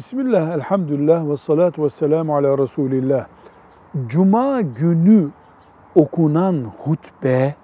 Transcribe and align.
Bismillah, 0.00 0.54
elhamdülillah 0.54 1.30
ve 1.30 1.36
salatu 1.36 1.84
ve 1.84 1.88
selamu 1.88 2.36
ala 2.36 2.58
Resulillah. 2.58 3.26
Cuma 4.06 4.60
günü 4.60 5.28
okunan 5.94 6.64
hutbe 6.84 7.54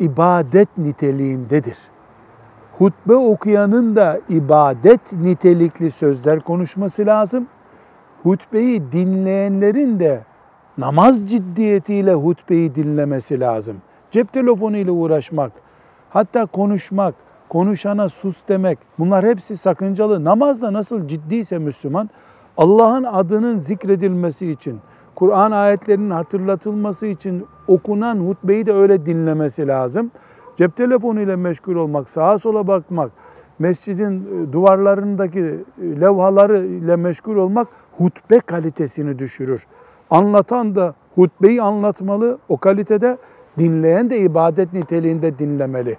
ibadet 0.00 0.78
niteliğindedir. 0.78 1.78
Hutbe 2.78 3.14
okuyanın 3.14 3.96
da 3.96 4.20
ibadet 4.28 5.12
nitelikli 5.12 5.90
sözler 5.90 6.40
konuşması 6.40 7.06
lazım. 7.06 7.46
Hutbeyi 8.22 8.92
dinleyenlerin 8.92 10.00
de 10.00 10.24
namaz 10.78 11.26
ciddiyetiyle 11.26 12.14
hutbeyi 12.14 12.74
dinlemesi 12.74 13.40
lazım. 13.40 13.76
Cep 14.10 14.32
telefonu 14.32 14.76
ile 14.76 14.90
uğraşmak, 14.90 15.52
hatta 16.10 16.46
konuşmak, 16.46 17.14
konuşana 17.48 18.08
sus 18.08 18.36
demek 18.48 18.78
bunlar 18.98 19.26
hepsi 19.26 19.56
sakıncalı. 19.56 20.24
Namazda 20.24 20.72
nasıl 20.72 21.08
ciddiyse 21.08 21.58
Müslüman 21.58 22.10
Allah'ın 22.56 23.04
adının 23.04 23.56
zikredilmesi 23.56 24.50
için, 24.50 24.80
Kur'an 25.14 25.50
ayetlerinin 25.50 26.10
hatırlatılması 26.10 27.06
için 27.06 27.46
okunan 27.68 28.16
hutbeyi 28.16 28.66
de 28.66 28.72
öyle 28.72 29.06
dinlemesi 29.06 29.68
lazım. 29.68 30.10
Cep 30.56 30.76
telefonu 30.76 31.20
ile 31.20 31.36
meşgul 31.36 31.74
olmak, 31.74 32.08
sağa 32.08 32.38
sola 32.38 32.66
bakmak, 32.66 33.10
mescidin 33.58 34.20
e, 34.20 34.52
duvarlarındaki 34.52 35.40
e, 35.40 36.00
levhaları 36.00 36.58
ile 36.58 36.96
meşgul 36.96 37.36
olmak 37.36 37.68
hutbe 37.98 38.40
kalitesini 38.40 39.18
düşürür. 39.18 39.66
Anlatan 40.10 40.74
da 40.74 40.94
hutbeyi 41.14 41.62
anlatmalı, 41.62 42.38
o 42.48 42.56
kalitede 42.56 43.18
dinleyen 43.58 44.10
de 44.10 44.18
ibadet 44.18 44.72
niteliğinde 44.72 45.38
dinlemeli. 45.38 45.98